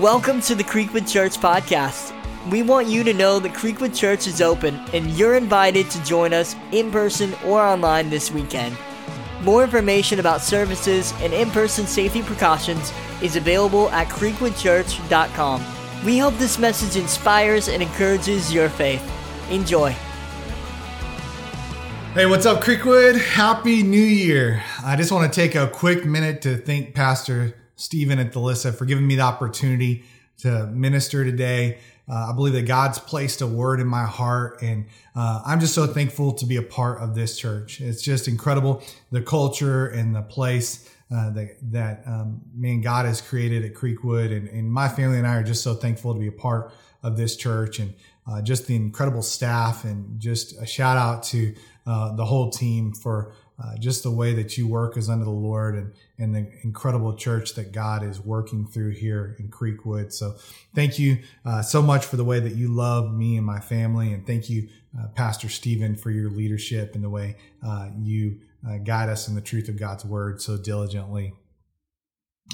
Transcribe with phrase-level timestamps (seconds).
[0.00, 2.12] Welcome to the Creekwood Church podcast.
[2.50, 6.34] We want you to know that Creekwood Church is open and you're invited to join
[6.34, 8.76] us in person or online this weekend.
[9.40, 15.64] More information about services and in person safety precautions is available at creekwoodchurch.com.
[16.04, 19.02] We hope this message inspires and encourages your faith.
[19.50, 19.92] Enjoy.
[22.12, 23.18] Hey, what's up, Creekwood?
[23.18, 24.62] Happy New Year.
[24.84, 28.84] I just want to take a quick minute to thank Pastor Stephen and Thalissa for
[28.84, 30.04] giving me the opportunity
[30.38, 31.78] to minister today.
[32.08, 35.74] Uh, I believe that God's placed a word in my heart, and uh, I'm just
[35.74, 37.80] so thankful to be a part of this church.
[37.80, 43.20] It's just incredible the culture and the place uh, that that um, man God has
[43.20, 46.28] created at Creekwood, and, and, my family and I are just so thankful to be
[46.28, 47.94] a part of this church, and
[48.26, 51.54] uh, just the incredible staff, and just a shout out to
[51.86, 55.30] uh, the whole team for uh, just the way that you work as under the
[55.30, 60.12] Lord and, and the incredible church that God is working through here in Creekwood.
[60.12, 60.36] So
[60.74, 64.12] thank you uh, so much for the way that you love me and my family.
[64.12, 64.68] And thank you,
[64.98, 69.34] uh, Pastor Stephen, for your leadership and the way uh, you uh, guide us in
[69.34, 71.32] the truth of God's word so diligently.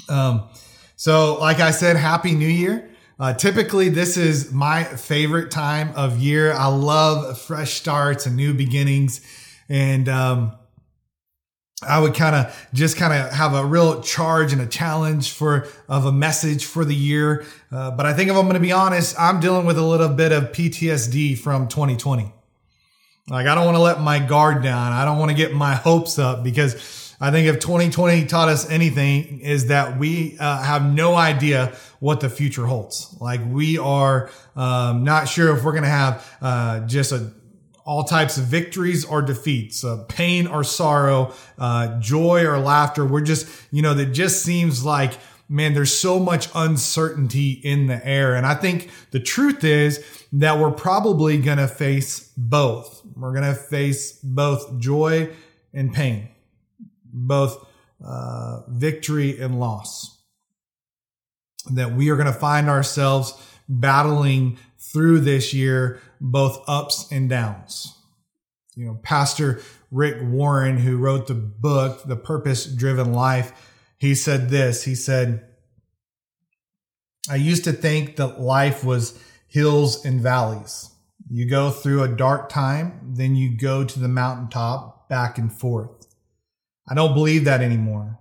[0.07, 0.47] Um,
[0.95, 2.89] so, like I said, Happy New Year.
[3.19, 6.53] Uh, typically, this is my favorite time of year.
[6.53, 9.21] I love fresh starts and new beginnings.
[9.67, 10.53] And, um,
[11.87, 15.67] I would kind of just kind of have a real charge and a challenge for
[15.87, 17.45] of a message for the year.
[17.71, 20.09] Uh, but I think if I'm going to be honest, I'm dealing with a little
[20.09, 22.31] bit of PTSD from 2020.
[23.29, 24.91] Like I don't want to let my guard down.
[24.91, 28.69] I don't want to get my hopes up because I think if 2020 taught us
[28.69, 33.15] anything is that we uh, have no idea what the future holds.
[33.21, 37.31] Like we are um, not sure if we're going to have uh, just a
[37.85, 43.05] all types of victories or defeats, uh, pain or sorrow, uh, joy or laughter.
[43.05, 45.13] We're just, you know, that just seems like,
[45.49, 48.35] man, there's so much uncertainty in the air.
[48.35, 53.01] And I think the truth is that we're probably going to face both.
[53.15, 55.29] We're going to face both joy
[55.73, 56.29] and pain,
[57.05, 57.65] both
[58.03, 60.09] uh, victory and loss.
[61.71, 63.33] That we are going to find ourselves
[63.69, 64.57] battling
[64.91, 67.97] through this year, both ups and downs.
[68.75, 69.61] You know, Pastor
[69.91, 73.51] Rick Warren, who wrote the book, The Purpose Driven Life,
[73.97, 74.83] he said this.
[74.83, 75.45] He said,
[77.29, 79.17] I used to think that life was
[79.47, 80.89] hills and valleys.
[81.29, 86.05] You go through a dark time, then you go to the mountaintop back and forth.
[86.89, 88.19] I don't believe that anymore.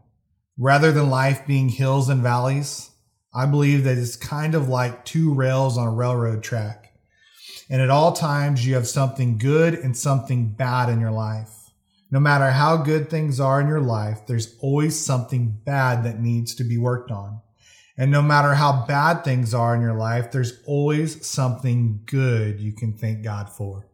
[0.57, 2.92] Rather than life being hills and valleys,
[3.35, 6.93] I believe that it's kind of like two rails on a railroad track.
[7.71, 11.71] And at all times, you have something good and something bad in your life.
[12.11, 16.55] No matter how good things are in your life, there's always something bad that needs
[16.57, 17.41] to be worked on.
[17.97, 22.73] And no matter how bad things are in your life, there's always something good you
[22.73, 23.87] can thank God for.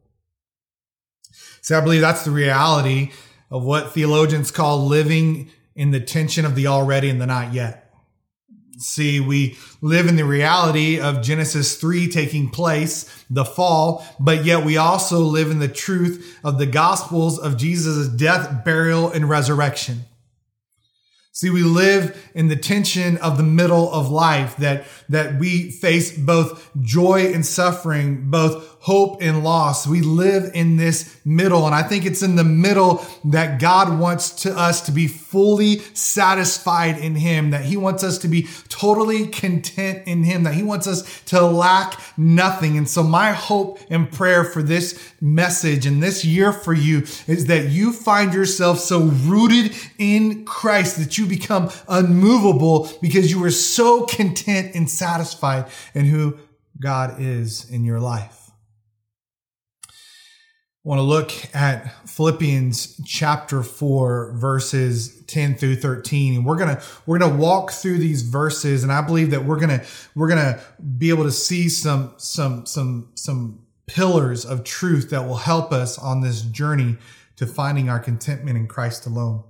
[1.61, 3.13] So I believe that's the reality
[3.51, 7.88] of what theologians call living in the tension of the already and the not yet.
[8.79, 14.65] See, we live in the reality of Genesis 3 taking place, the fall, but yet
[14.65, 20.05] we also live in the truth of the gospels of Jesus' death, burial, and resurrection.
[21.33, 26.17] See, we live in the tension of the middle of life that, that we face
[26.17, 29.87] both joy and suffering, both hope and loss.
[29.87, 31.67] We live in this middle.
[31.67, 35.81] And I think it's in the middle that God wants to us to be fully
[35.93, 40.63] satisfied in Him, that He wants us to be totally content in Him, that He
[40.63, 42.79] wants us to lack nothing.
[42.79, 47.45] And so my hope and prayer for this message and this year for you is
[47.49, 53.51] that you find yourself so rooted in Christ that you become unmovable because you are
[53.51, 56.39] so content and satisfied in who
[56.81, 58.38] God is in your life
[60.89, 66.83] want to look at Philippians chapter 4 verses 10 through 13 and we're going to
[67.05, 70.29] we're going to walk through these verses and I believe that we're going to we're
[70.29, 70.59] going to
[70.97, 75.99] be able to see some some some some pillars of truth that will help us
[75.99, 76.97] on this journey
[77.37, 79.45] to finding our contentment in Christ alone.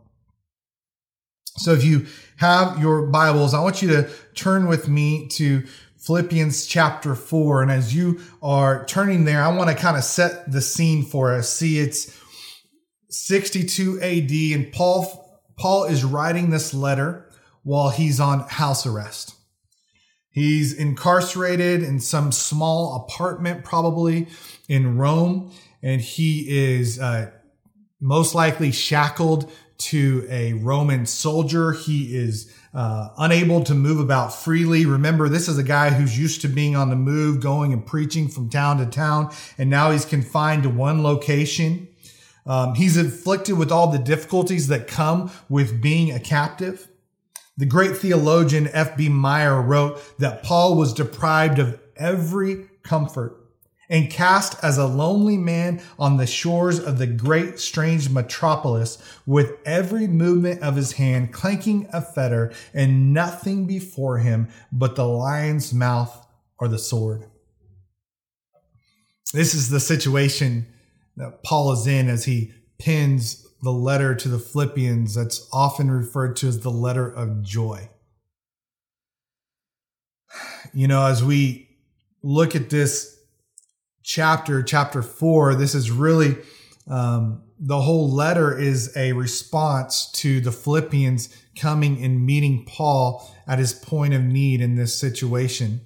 [1.59, 2.07] So if you
[2.39, 5.65] have your Bibles, I want you to turn with me to
[5.99, 7.63] Philippians chapter 4.
[7.63, 11.33] And as you are turning there, I want to kind of set the scene for
[11.33, 11.53] us.
[11.53, 12.17] See, it's
[13.11, 17.31] 62 AD, and Paul, Paul is writing this letter
[17.63, 19.35] while he's on house arrest.
[20.31, 24.29] He's incarcerated in some small apartment, probably
[24.69, 25.53] in Rome,
[25.83, 27.31] and he is uh,
[28.01, 31.73] most likely shackled to a Roman soldier.
[31.73, 34.87] He is uh, unable to move about freely.
[34.87, 38.29] Remember, this is a guy who's used to being on the move, going and preaching
[38.29, 41.89] from town to town, and now he's confined to one location.
[42.47, 46.87] Um, he's afflicted with all the difficulties that come with being a captive.
[47.57, 49.09] The great theologian F.B.
[49.09, 53.48] Meyer wrote that Paul was deprived of every comfort
[53.89, 59.53] and cast as a lonely man on the shores of the great strange metropolis with
[59.65, 65.73] every movement of his hand clanking a fetter and nothing before him but the lion's
[65.73, 66.27] mouth
[66.59, 67.25] or the sword.
[69.33, 70.67] This is the situation
[71.17, 76.37] that Paul is in as he pins the letter to the Philippians that's often referred
[76.37, 77.89] to as the letter of joy.
[80.73, 81.69] You know, as we
[82.23, 83.18] look at this
[84.09, 86.35] chapter, chapter four, this is really
[86.89, 93.59] um, the whole letter is a response to the Philippians coming and meeting Paul at
[93.59, 95.83] his point of need in this situation.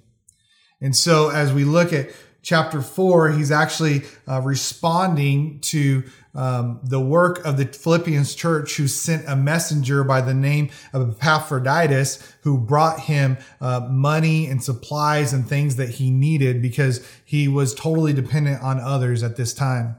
[0.79, 2.11] And so, as we look at
[2.43, 6.03] chapter four, he's actually uh, responding to
[6.35, 11.17] um, the work of the Philippians church, who sent a messenger by the name of
[11.17, 17.47] Epaphroditus, who brought him uh, money and supplies and things that he needed because he
[17.47, 19.95] was totally dependent on others at this time.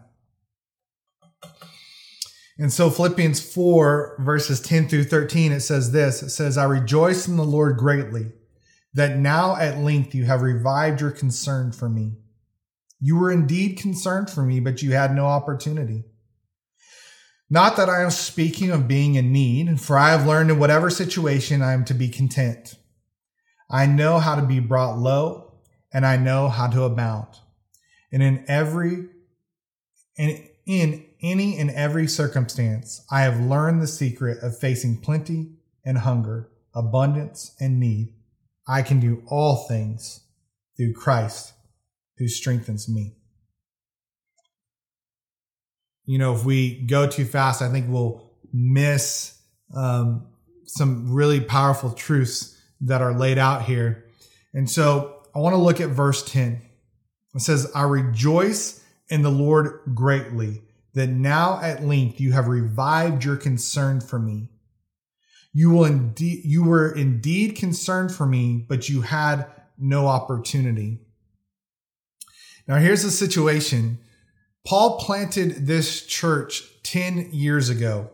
[2.58, 7.26] And so Philippians 4, verses 10 through 13, it says this It says, I rejoice
[7.26, 8.32] in the Lord greatly
[8.92, 12.12] that now at length you have revived your concern for me.
[13.00, 16.04] You were indeed concerned for me, but you had no opportunity.
[17.50, 20.90] Not that I am speaking of being in need, for I have learned in whatever
[20.90, 22.74] situation I am to be content.
[23.70, 25.54] I know how to be brought low,
[25.92, 27.28] and I know how to abound.
[28.12, 29.08] And in every,
[30.16, 35.52] in, in any and every circumstance, I have learned the secret of facing plenty
[35.84, 38.14] and hunger, abundance and need.
[38.66, 40.20] I can do all things
[40.76, 41.52] through Christ
[42.18, 43.16] who strengthens me
[46.06, 49.38] you know, if we go too fast, I think we'll miss
[49.74, 50.26] um,
[50.64, 54.04] some really powerful truths that are laid out here.
[54.52, 56.60] And so I want to look at verse 10.
[57.34, 60.62] It says, I rejoice in the Lord greatly
[60.92, 64.48] that now at length you have revived your concern for me.
[65.52, 69.46] You will indeed, you were indeed concerned for me, but you had
[69.78, 71.00] no opportunity.
[72.66, 73.98] Now here's the situation
[74.66, 78.10] Paul planted this church 10 years ago.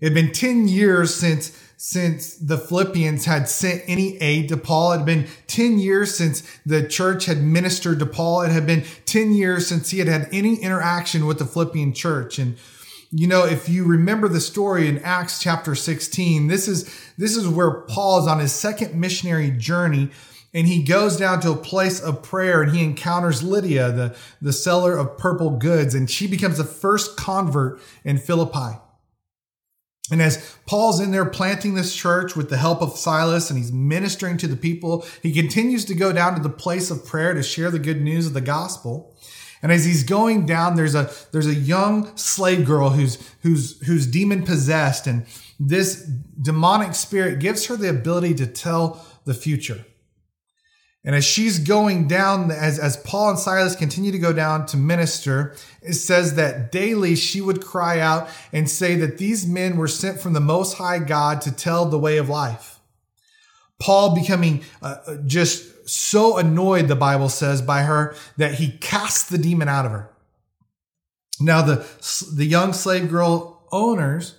[0.00, 4.92] It had been 10 years since since the Philippians had sent any aid to Paul.
[4.92, 8.42] It had been 10 years since the church had ministered to Paul.
[8.42, 12.38] It had been 10 years since he had had any interaction with the Philippian church.
[12.38, 12.56] And
[13.10, 16.84] you know, if you remember the story in Acts chapter 16, this is
[17.18, 20.10] this is where Paul is on his second missionary journey
[20.54, 24.52] and he goes down to a place of prayer and he encounters Lydia, the, the
[24.52, 28.78] seller of purple goods, and she becomes the first convert in Philippi.
[30.10, 33.72] And as Paul's in there planting this church with the help of Silas and he's
[33.72, 37.42] ministering to the people, he continues to go down to the place of prayer to
[37.42, 39.16] share the good news of the gospel.
[39.62, 44.08] And as he's going down, there's a there's a young slave girl who's who's who's
[44.08, 45.24] demon possessed, and
[45.60, 49.86] this demonic spirit gives her the ability to tell the future.
[51.04, 54.76] And as she's going down, as, as Paul and Silas continue to go down to
[54.76, 59.88] minister, it says that daily she would cry out and say that these men were
[59.88, 62.78] sent from the Most High God to tell the way of life.
[63.80, 69.28] Paul becoming uh, uh just so annoyed, the Bible says, by her that he cast
[69.28, 70.08] the demon out of her.
[71.40, 71.84] Now, the,
[72.32, 74.36] the young slave girl owners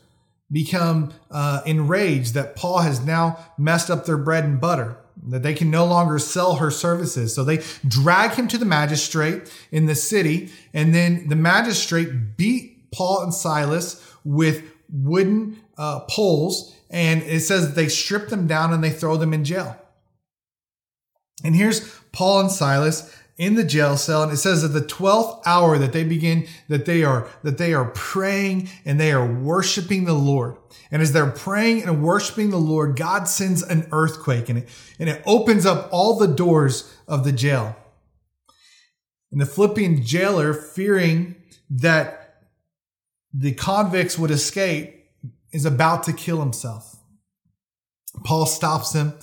[0.50, 5.54] become uh, enraged that Paul has now messed up their bread and butter that they
[5.54, 7.34] can no longer sell her services.
[7.34, 12.92] So they drag him to the magistrate in the city, and then the magistrate beat
[12.92, 18.84] Paul and Silas with wooden uh, poles, and it says they strip them down and
[18.84, 19.78] they throw them in jail.
[21.44, 25.42] And here's Paul and Silas in the jail cell and it says at the 12th
[25.46, 30.06] hour that they begin that they are that they are praying and they are worshiping
[30.06, 30.56] the lord.
[30.92, 35.10] And as they're praying and worshiping the lord god sends an earthquake and it and
[35.10, 37.76] it opens up all the doors of the jail.
[39.32, 41.36] And the philippian jailer fearing
[41.70, 42.44] that
[43.34, 45.06] the convicts would escape
[45.52, 46.98] is about to kill himself.
[48.24, 49.14] Paul stops him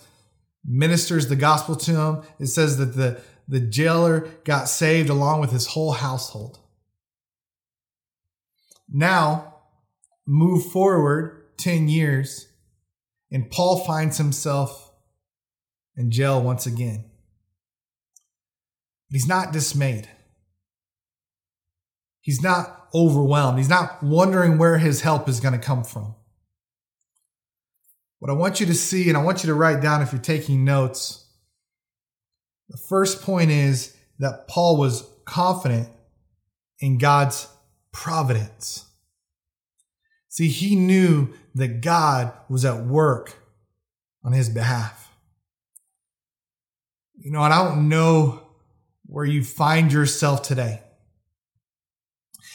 [0.64, 2.22] ministers the gospel to him.
[2.38, 3.20] It says that the
[3.50, 6.60] the jailer got saved along with his whole household.
[8.88, 9.56] Now,
[10.24, 12.46] move forward 10 years,
[13.30, 14.92] and Paul finds himself
[15.96, 17.04] in jail once again.
[19.08, 20.08] But he's not dismayed.
[22.20, 23.58] He's not overwhelmed.
[23.58, 26.14] He's not wondering where his help is going to come from.
[28.20, 30.20] What I want you to see, and I want you to write down if you're
[30.20, 31.26] taking notes,
[32.70, 35.88] the first point is that Paul was confident
[36.78, 37.48] in God's
[37.92, 38.86] providence.
[40.28, 43.34] See, he knew that God was at work
[44.24, 45.12] on his behalf.
[47.18, 48.40] You know, and I don't know
[49.06, 50.80] where you find yourself today.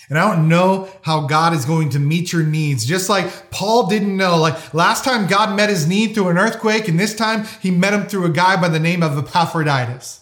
[0.09, 2.85] And I don't know how God is going to meet your needs.
[2.85, 6.87] Just like Paul didn't know, like last time God met his need through an earthquake,
[6.87, 10.21] and this time he met him through a guy by the name of Epaphroditus.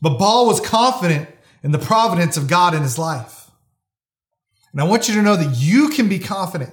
[0.00, 1.28] But Paul was confident
[1.62, 3.50] in the providence of God in his life.
[4.72, 6.72] And I want you to know that you can be confident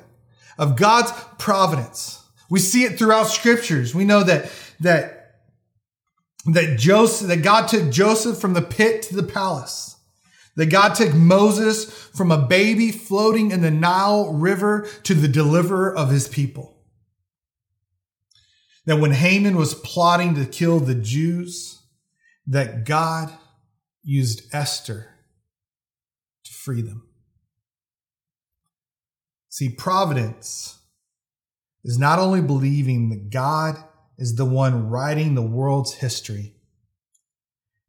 [0.58, 2.22] of God's providence.
[2.50, 3.96] We see it throughout scriptures.
[3.96, 4.51] We know that,
[4.82, 5.38] that,
[6.46, 9.93] that Joseph, that God took Joseph from the pit to the palace.
[10.56, 15.96] That God took Moses from a baby floating in the Nile River to the deliverer
[15.96, 16.78] of his people.
[18.86, 21.82] That when Haman was plotting to kill the Jews,
[22.46, 23.32] that God
[24.04, 25.08] used Esther
[26.44, 27.08] to free them.
[29.50, 30.80] See, providence
[31.84, 33.78] is not only believing that God
[34.18, 36.56] is the one writing the world's history,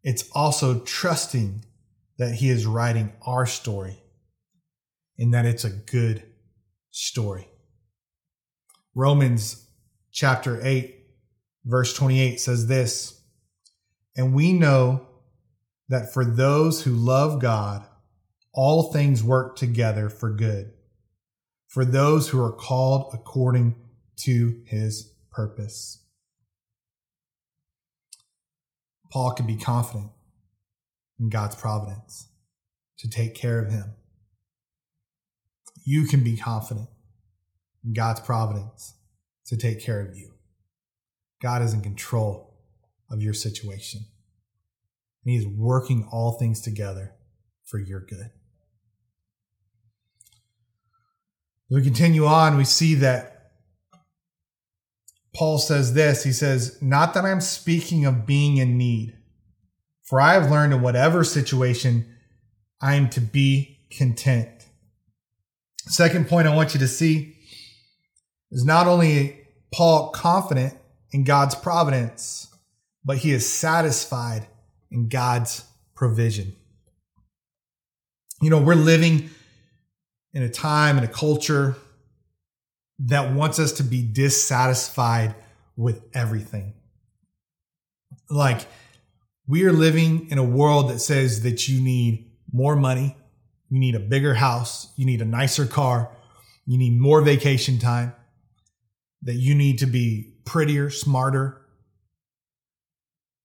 [0.02, 1.64] it's also trusting
[2.18, 4.02] that he is writing our story
[5.18, 6.23] and that it's a good
[6.90, 7.49] story.
[8.94, 9.68] Romans
[10.12, 10.94] chapter 8,
[11.64, 13.21] verse 28 says this
[14.16, 15.06] And we know
[15.88, 17.87] that for those who love God,
[18.52, 20.73] all things work together for good,
[21.66, 23.75] for those who are called according
[24.21, 26.00] to his purpose.
[29.11, 30.11] Paul can be confident
[31.18, 32.28] in God's providence
[32.99, 33.94] to take care of him.
[35.85, 36.88] You can be confident
[37.85, 38.94] in God's providence
[39.47, 40.33] to take care of you.
[41.42, 42.54] God is in control
[43.11, 44.00] of your situation.
[45.25, 47.14] And He is working all things together
[47.64, 48.30] for your good.
[51.71, 53.50] we continue on, we see that
[55.35, 56.23] Paul says this.
[56.23, 59.16] He says, Not that I'm speaking of being in need
[60.04, 62.06] for I have learned in whatever situation
[62.80, 64.49] I am to be content.
[65.87, 67.37] Second point I want you to see
[68.50, 69.40] is not only
[69.73, 70.75] Paul confident
[71.11, 72.49] in God's providence,
[73.04, 74.46] but he is satisfied
[74.90, 76.54] in God's provision.
[78.40, 79.30] You know, we're living
[80.32, 81.76] in a time and a culture
[82.99, 85.34] that wants us to be dissatisfied
[85.76, 86.75] with everything.
[88.30, 88.66] Like,
[89.46, 93.16] we are living in a world that says that you need more money,
[93.68, 96.10] you need a bigger house, you need a nicer car,
[96.66, 98.14] you need more vacation time,
[99.22, 101.60] that you need to be prettier, smarter,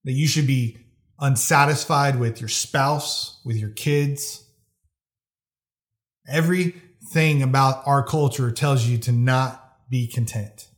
[0.05, 0.77] that you should be
[1.19, 4.45] unsatisfied with your spouse, with your kids.
[6.27, 10.69] Everything about our culture tells you to not be content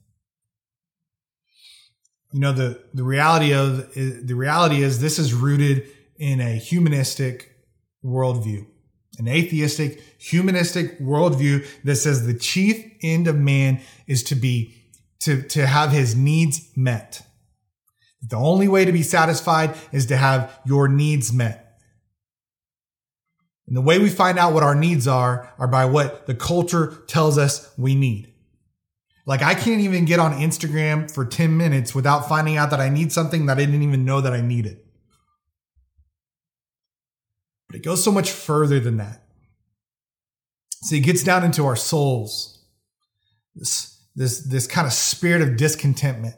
[2.32, 7.56] you know the the reality of the reality is this is rooted in a humanistic
[8.04, 8.66] worldview
[9.18, 14.76] an atheistic humanistic worldview that says the chief end of man is to be
[15.20, 17.22] to to have his needs met.
[18.28, 21.80] The only way to be satisfied is to have your needs met.
[23.68, 27.04] And the way we find out what our needs are are by what the culture
[27.08, 28.31] tells us we need
[29.26, 32.90] like I can't even get on Instagram for 10 minutes without finding out that I
[32.90, 34.80] need something that I didn't even know that I needed.
[37.68, 39.24] But it goes so much further than that.
[40.84, 42.66] See, it gets down into our souls.
[43.56, 46.36] This, this, this kind of spirit of discontentment.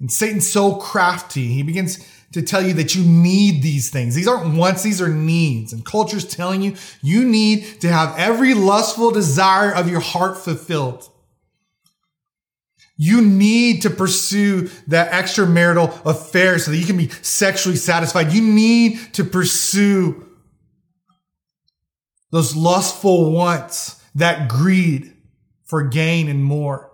[0.00, 1.46] And Satan's so crafty.
[1.46, 4.14] He begins to tell you that you need these things.
[4.14, 5.72] These aren't wants, these are needs.
[5.72, 11.10] And culture's telling you you need to have every lustful desire of your heart fulfilled.
[13.00, 18.32] You need to pursue that extramarital affair so that you can be sexually satisfied.
[18.32, 20.26] You need to pursue
[22.32, 25.14] those lustful wants, that greed
[25.64, 26.90] for gain and more.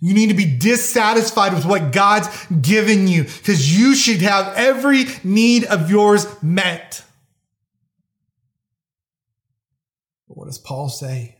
[0.00, 5.04] You need to be dissatisfied with what God's given you because you should have every
[5.22, 7.04] need of yours met.
[10.26, 11.36] But what does Paul say?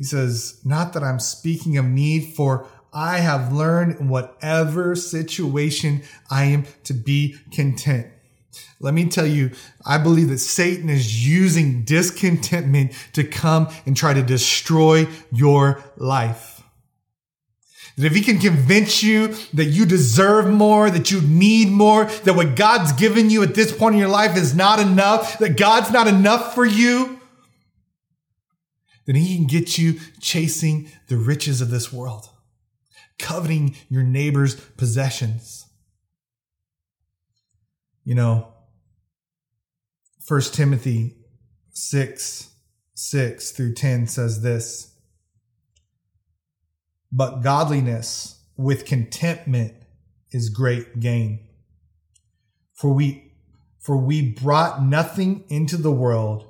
[0.00, 6.00] He says, Not that I'm speaking of need, for I have learned in whatever situation
[6.30, 8.06] I am to be content.
[8.80, 9.50] Let me tell you,
[9.84, 16.62] I believe that Satan is using discontentment to come and try to destroy your life.
[17.98, 22.36] That if he can convince you that you deserve more, that you need more, that
[22.36, 25.90] what God's given you at this point in your life is not enough, that God's
[25.90, 27.19] not enough for you,
[29.16, 32.28] then he can get you chasing the riches of this world,
[33.18, 35.66] coveting your neighbor's possessions.
[38.04, 38.52] You know,
[40.28, 41.16] 1 Timothy
[41.72, 42.50] 6
[42.94, 44.94] 6 through 10 says this
[47.10, 49.74] But godliness with contentment
[50.30, 51.48] is great gain.
[52.74, 53.32] For we,
[53.78, 56.49] for we brought nothing into the world,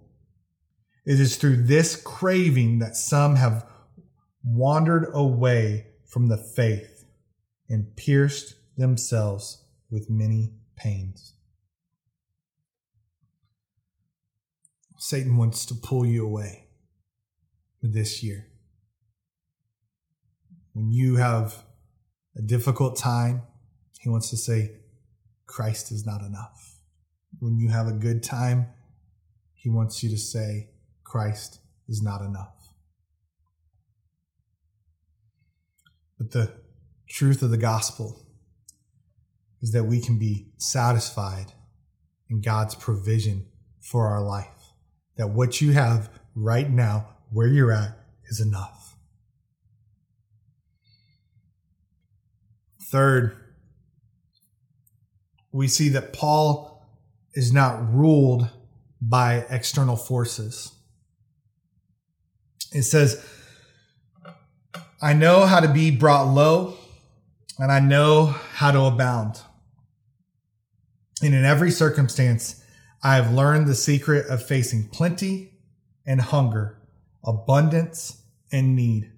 [1.05, 3.65] It is through this craving that some have
[4.43, 7.05] wandered away from the faith
[7.69, 11.33] and pierced themselves with many pains.
[14.97, 16.67] Satan wants to pull you away
[17.81, 18.47] this year.
[20.73, 21.63] When you have
[22.37, 23.41] a difficult time,
[23.99, 24.77] he wants to say,
[25.47, 26.79] Christ is not enough.
[27.39, 28.67] When you have a good time,
[29.53, 30.70] he wants you to say,
[31.11, 32.55] Christ is not enough.
[36.17, 36.53] But the
[37.09, 38.25] truth of the gospel
[39.61, 41.47] is that we can be satisfied
[42.29, 43.47] in God's provision
[43.81, 44.47] for our life
[45.17, 47.97] that what you have right now, where you're at,
[48.29, 48.95] is enough.
[52.89, 53.35] Third,
[55.51, 56.87] we see that Paul
[57.33, 58.49] is not ruled
[59.01, 60.71] by external forces.
[62.71, 63.23] It says,
[65.01, 66.75] I know how to be brought low,
[67.57, 69.41] and I know how to abound.
[71.21, 72.63] And in every circumstance,
[73.03, 75.59] I have learned the secret of facing plenty
[76.05, 76.79] and hunger,
[77.25, 79.11] abundance and need.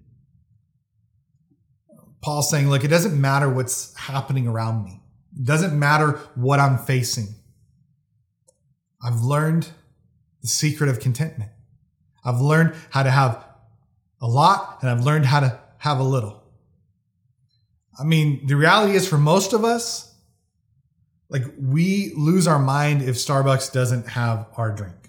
[2.22, 5.02] Paul's saying, look, it doesn't matter what's happening around me.
[5.38, 7.28] It doesn't matter what I'm facing.
[9.02, 9.70] I've learned
[10.42, 11.52] the secret of contentment.
[12.26, 13.44] I've learned how to have
[14.22, 16.42] a lot and I've learned how to have a little.
[18.00, 20.14] I mean, the reality is for most of us,
[21.30, 25.03] like we lose our mind if Starbucks doesn't have our drink.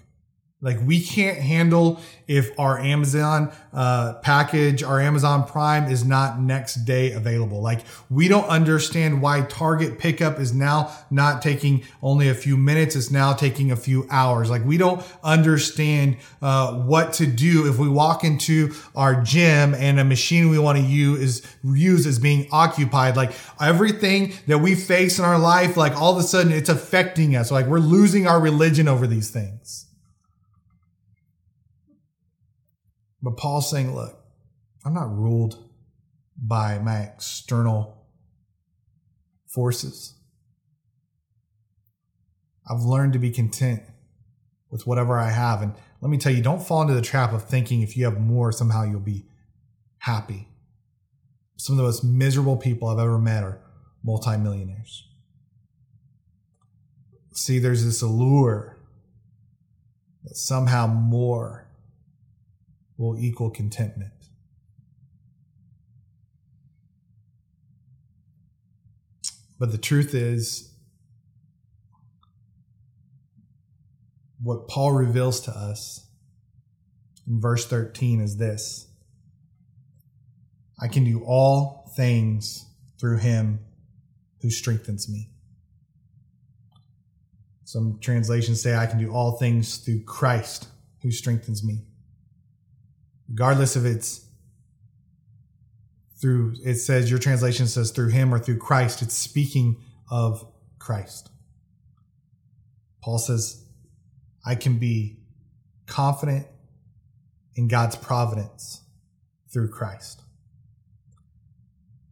[0.61, 6.85] Like we can't handle if our Amazon uh, package, our Amazon Prime is not next
[6.85, 7.61] day available.
[7.61, 12.95] Like we don't understand why Target pickup is now not taking only a few minutes;
[12.95, 14.49] it's now taking a few hours.
[14.49, 19.99] Like we don't understand uh, what to do if we walk into our gym and
[19.99, 23.17] a machine we want to use is use is being occupied.
[23.17, 27.35] Like everything that we face in our life, like all of a sudden it's affecting
[27.35, 27.51] us.
[27.51, 29.85] Like we're losing our religion over these things.
[33.25, 34.23] But Paul's saying, look,
[34.85, 35.57] I'm not ruled
[36.37, 38.05] by my external
[39.47, 40.13] forces.
[42.69, 43.81] I've learned to be content
[44.69, 45.63] with whatever I have.
[45.63, 48.21] And let me tell you, don't fall into the trap of thinking if you have
[48.21, 49.25] more, somehow you'll be
[49.97, 50.47] happy.
[51.57, 53.59] Some of the most miserable people I've ever met are
[54.03, 55.07] multimillionaires.
[57.33, 58.77] See, there's this allure
[60.25, 61.64] that somehow more
[62.97, 64.11] will equal contentment.
[69.59, 70.71] But the truth is,
[74.41, 76.07] what Paul reveals to us
[77.27, 78.87] in verse 13 is this
[80.79, 82.65] I can do all things
[82.99, 83.59] through him
[84.41, 85.29] who strengthens me.
[87.63, 90.67] Some translations say I can do all things through Christ
[91.01, 91.85] who strengthens me
[93.35, 94.27] regardless if it's
[96.21, 99.75] through, it says, your translation says through him or through Christ, it's speaking
[100.09, 100.47] of
[100.79, 101.29] Christ.
[103.03, 103.65] Paul says,
[104.45, 105.17] I can be
[105.85, 106.47] confident
[107.55, 108.83] in God's providence
[109.51, 110.21] through Christ.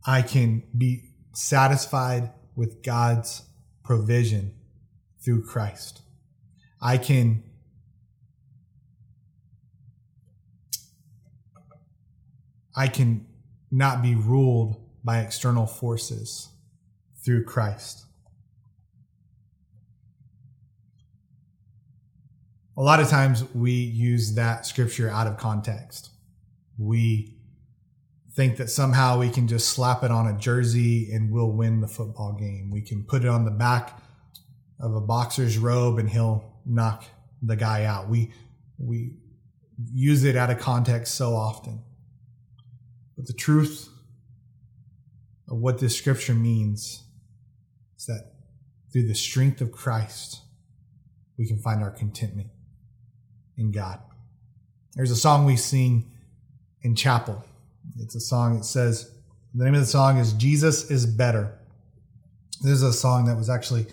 [0.05, 3.43] I can be satisfied with God's
[3.81, 4.55] provision
[5.23, 6.01] through Christ.
[6.81, 7.43] I can
[12.75, 13.25] I can
[13.71, 16.49] not be ruled by external forces
[17.23, 18.05] through Christ.
[22.75, 26.09] A lot of times we use that scripture out of context.
[26.77, 27.35] We
[28.35, 31.87] think that somehow we can just slap it on a jersey and we'll win the
[31.87, 32.71] football game.
[32.71, 34.01] We can put it on the back
[34.79, 37.05] of a boxer's robe and he'll knock
[37.43, 38.09] the guy out.
[38.09, 38.31] We
[38.79, 39.17] we
[39.91, 41.83] use it out of context so often.
[43.23, 43.87] But the truth
[45.47, 47.03] of what this scripture means
[47.97, 48.33] is that
[48.91, 50.41] through the strength of Christ,
[51.37, 52.49] we can find our contentment
[53.55, 54.01] in God.
[54.95, 56.11] There's a song we sing
[56.81, 57.45] in chapel.
[57.97, 59.09] It's a song that says,
[59.55, 61.57] the name of the song is Jesus is Better.
[62.61, 63.85] This is a song that was actually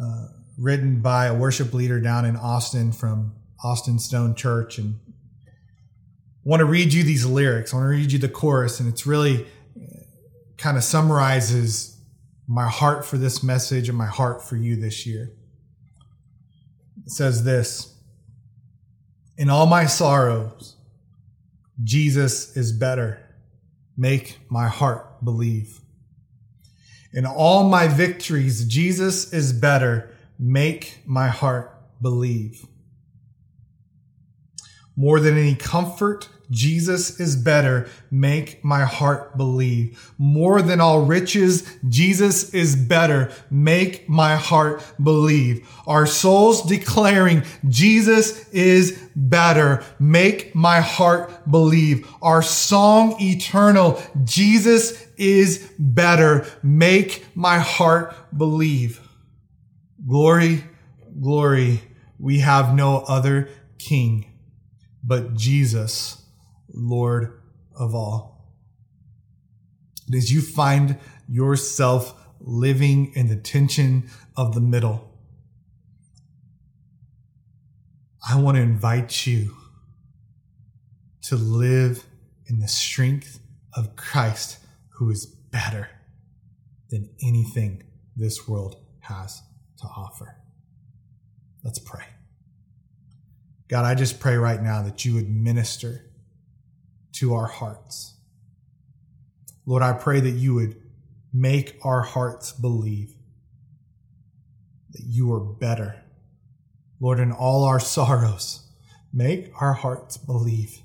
[0.00, 4.78] uh, written by a worship leader down in Austin from Austin Stone Church.
[4.78, 5.00] And
[6.44, 7.72] want to read you these lyrics.
[7.72, 9.84] I want to read you the chorus, and it's really uh,
[10.56, 11.98] kind of summarizes
[12.48, 15.32] my heart for this message and my heart for you this year.
[17.04, 17.94] It says this
[19.36, 20.76] In all my sorrows,
[21.82, 23.18] Jesus is better.
[23.96, 25.80] Make my heart believe.
[27.12, 30.14] In all my victories, Jesus is better.
[30.38, 32.66] Make my heart believe.
[34.96, 37.88] More than any comfort, Jesus is better.
[38.10, 40.12] Make my heart believe.
[40.18, 43.32] More than all riches, Jesus is better.
[43.50, 45.66] Make my heart believe.
[45.86, 49.82] Our souls declaring Jesus is better.
[49.98, 52.06] Make my heart believe.
[52.20, 56.44] Our song eternal, Jesus is better.
[56.62, 59.00] Make my heart believe.
[60.06, 60.64] Glory,
[61.18, 61.80] glory.
[62.18, 64.26] We have no other king
[65.12, 66.22] but Jesus,
[66.72, 67.38] Lord
[67.78, 68.48] of all.
[70.06, 70.98] And as you find
[71.28, 75.12] yourself living in the tension of the middle,
[78.26, 79.54] I want to invite you
[81.24, 82.06] to live
[82.46, 83.38] in the strength
[83.76, 84.60] of Christ,
[84.94, 85.90] who is better
[86.88, 87.82] than anything
[88.16, 89.42] this world has
[89.76, 90.38] to offer.
[91.62, 92.11] Let's pray.
[93.72, 96.04] God, I just pray right now that you would minister
[97.12, 98.18] to our hearts.
[99.64, 100.76] Lord, I pray that you would
[101.32, 103.14] make our hearts believe
[104.90, 106.02] that you are better.
[107.00, 108.70] Lord, in all our sorrows,
[109.10, 110.82] make our hearts believe.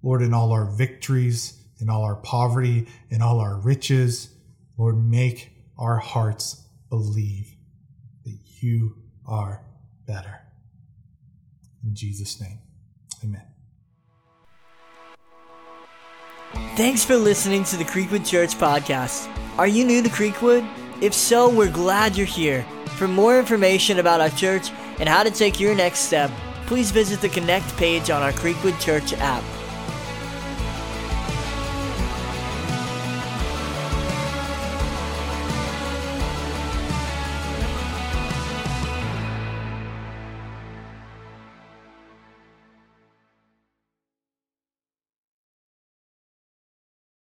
[0.00, 4.32] Lord, in all our victories, in all our poverty, in all our riches,
[4.76, 7.56] Lord, make our hearts believe
[8.24, 8.94] that you
[9.26, 9.64] are
[10.06, 10.42] better.
[11.88, 12.58] In Jesus' name,
[13.24, 13.46] amen.
[16.76, 19.26] Thanks for listening to the Creekwood Church podcast.
[19.56, 20.68] Are you new to Creekwood?
[21.00, 22.66] If so, we're glad you're here.
[22.98, 24.70] For more information about our church
[25.00, 26.30] and how to take your next step,
[26.66, 29.42] please visit the Connect page on our Creekwood Church app.